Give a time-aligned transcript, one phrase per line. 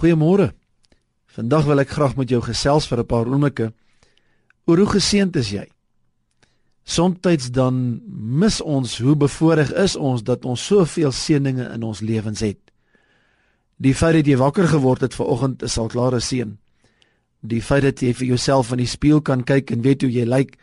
[0.00, 0.54] Goeiemôre.
[1.28, 3.72] Vandag wil ek graag met jou gesels vir 'n paar oomblikke
[4.64, 5.66] oor hoe geseënd is jy.
[6.84, 12.40] Somstyds dan mis ons hoe bevoorreg is ons dat ons soveel seëninge in ons lewens
[12.40, 12.58] het.
[13.76, 16.58] Die feit dat jy wakker geword het vanoggend is al klare seën.
[17.40, 20.24] Die feit dat jy vir jouself in die spieël kan kyk en weet hoe jy
[20.24, 20.56] lyk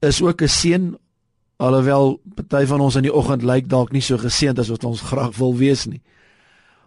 [0.00, 0.96] is ook 'n seën
[1.56, 5.00] alhoewel party van ons in die oggend lyk dalk nie so geseënd as wat ons
[5.00, 6.00] graag wil wees nie.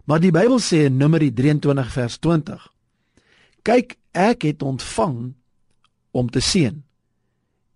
[0.05, 2.61] Maar die Bybel sê in Numeri 23 vers 20:
[3.65, 5.33] Kyk, ek het ontvang
[6.13, 6.83] om te seën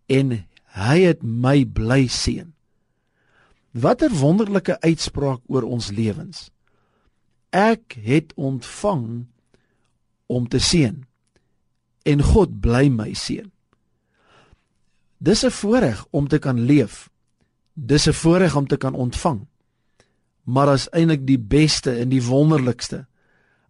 [0.10, 0.38] en
[0.78, 2.54] hy het my bly seën.
[3.74, 6.48] Watter wonderlike uitspraak oor ons lewens.
[7.50, 9.26] Ek het ontvang
[10.30, 11.02] om te seën
[12.10, 13.50] en God bly my seën.
[15.18, 17.10] Dis 'n voorreg om te kan leef.
[17.74, 19.48] Dis 'n voorreg om te kan ontvang
[20.50, 23.04] maar as eintlik die beste en die wonderlikste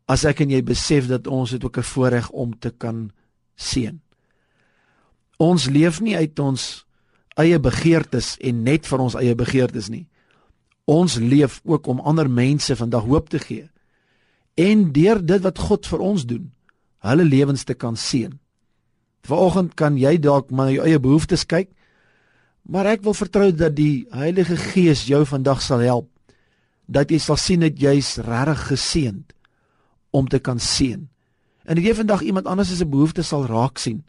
[0.10, 3.12] as ek en jy besef dat ons het ook 'n voorreg om te kan
[3.56, 4.00] seën.
[5.38, 6.86] Ons leef nie uit ons
[7.38, 10.08] eie begeertes en net vir ons eie begeertes nie.
[10.86, 13.70] Ons leef ook om ander mense vandag hoop te gee
[14.56, 16.52] en deur dit wat God vir ons doen,
[16.98, 18.40] hulle lewens te kan seën.
[19.24, 21.70] Vanoggend kan jy dalk maar jou eie behoeftes kyk,
[22.62, 26.19] maar ek wil vertrou dat die Heilige Gees jou vandag sal help
[26.90, 29.34] dat jy sal sien dat jy's regtig geseënd
[30.10, 31.06] om te kan seën.
[31.70, 34.02] En jy vandag iemand anders se behoeftes sal raak sien.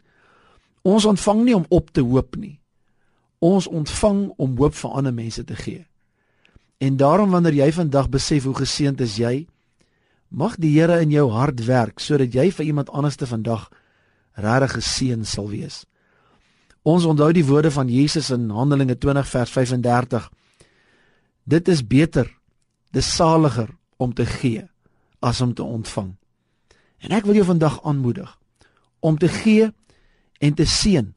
[0.81, 2.57] Ons ontvang nie om op te hoop nie.
[3.39, 5.85] Ons ontvang om hoop vir ander mense te gee.
[6.81, 9.45] En daarom wanneer jy vandag besef hoe geseënd is jy,
[10.29, 13.69] mag die Here in jou hart werk sodat jy vir iemand anders te vandag
[14.33, 15.83] regtig geseën sal wees.
[16.81, 20.29] Ons onthou die woorde van Jesus in Handelinge 20 vers 35.
[21.45, 22.31] Dit is beter
[22.91, 24.67] Dis saliger om te gee
[25.19, 26.15] as om te ontvang.
[27.01, 28.37] En ek wil jou vandag aanmoedig
[28.99, 29.71] om te gee
[30.39, 31.13] en te seën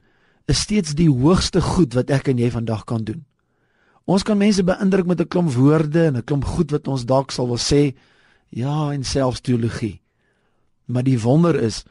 [0.48, 3.24] is steeds die hoogste goed wat ek en jy vandag kan doen.
[4.04, 7.30] Ons kan mense beïndruk met 'n klomp woorde en 'n klomp goed wat ons dalk
[7.30, 7.94] sal wil sê,
[8.48, 10.00] ja, en selfs teologie.
[10.84, 11.84] Maar die wonder is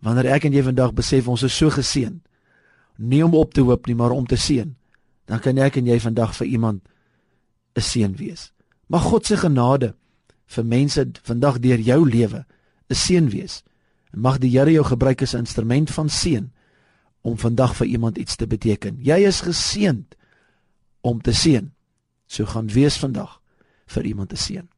[0.00, 2.20] wanneer ek en jy vandag besef ons is so geseën,
[2.96, 4.74] nie om op te hoop nie, maar om te seën,
[5.26, 6.82] dan kan ek en jy vandag vir iemand
[7.76, 8.52] 'n seën wees.
[8.90, 9.94] Mag God se genade
[10.50, 12.44] vir mense vandag deur jou lewe
[12.90, 13.62] 'n seën wees.
[14.12, 16.50] En mag die Here jou gebruik as 'n instrument van seën
[17.22, 18.98] om vandag vir iemand iets te beteken.
[18.98, 20.16] Jy is geseënd
[21.00, 21.70] om te seën.
[22.26, 23.40] So gaan wees vandag
[23.86, 24.68] vir iemand te seën.